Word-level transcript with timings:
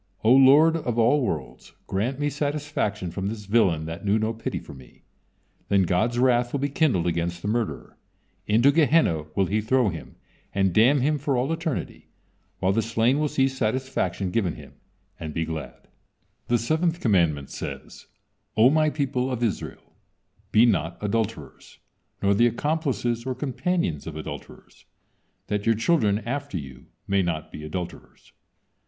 O 0.23 0.33
Lord 0.33 0.75
of 0.77 0.97
all 0.97 1.21
worlds! 1.23 1.73
Grant 1.85 2.19
me 2.19 2.27
satisfaction 2.31 3.11
from 3.11 3.27
this 3.27 3.45
villain 3.45 3.85
that 3.85 4.03
knew 4.03 4.17
no 4.17 4.33
pity 4.33 4.57
for 4.57 4.73
me." 4.73 5.03
Then 5.69 5.83
God's 5.83 6.17
wrath 6.17 6.51
will 6.51 6.59
be 6.59 6.69
kindled 6.69 7.05
against 7.05 7.43
the 7.43 7.47
murderer, 7.47 7.99
into 8.47 8.71
Gehenna 8.71 9.25
will 9.35 9.45
he 9.45 9.61
throw 9.61 9.89
him 9.89 10.15
and 10.55 10.73
damn 10.73 11.01
him 11.01 11.19
for 11.19 11.37
all 11.37 11.53
eternity, 11.53 12.07
while 12.57 12.73
the 12.73 12.81
slain 12.81 13.19
will 13.19 13.27
see 13.27 13.47
satisfaction 13.47 14.31
given 14.31 14.55
him, 14.55 14.73
and 15.19 15.35
be 15.35 15.45
glad. 15.45 15.87
The 16.47 16.57
seventh 16.57 16.99
commandment 16.99 17.51
says: 17.51 18.07
"O 18.57 18.71
My 18.71 18.89
people 18.89 19.31
of 19.31 19.43
Israel, 19.43 19.93
be 20.51 20.65
not 20.65 20.97
adulterers, 20.99 21.77
nor 22.23 22.33
the 22.33 22.47
accomplices 22.47 23.23
or 23.23 23.35
companions 23.35 24.07
of 24.07 24.15
adulterers, 24.15 24.85
that 25.45 25.67
your 25.67 25.75
children 25.75 26.17
after 26.27 26.57
you 26.57 26.87
may 27.07 27.21
not 27.21 27.51
be 27.51 27.63
adulterers. 27.63 28.33